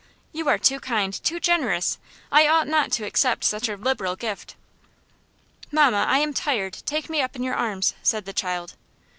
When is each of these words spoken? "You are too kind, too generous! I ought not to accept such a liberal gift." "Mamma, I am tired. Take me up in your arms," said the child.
"You 0.33 0.49
are 0.49 0.57
too 0.57 0.79
kind, 0.79 1.13
too 1.13 1.39
generous! 1.39 1.99
I 2.31 2.47
ought 2.47 2.67
not 2.67 2.91
to 2.93 3.05
accept 3.05 3.43
such 3.43 3.69
a 3.69 3.77
liberal 3.77 4.15
gift." 4.15 4.55
"Mamma, 5.71 6.07
I 6.09 6.17
am 6.17 6.33
tired. 6.33 6.75
Take 6.87 7.07
me 7.07 7.21
up 7.21 7.35
in 7.35 7.43
your 7.43 7.53
arms," 7.53 7.93
said 8.01 8.25
the 8.25 8.33
child. 8.33 8.73